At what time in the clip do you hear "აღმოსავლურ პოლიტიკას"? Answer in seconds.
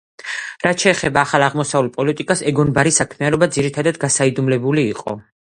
1.49-2.43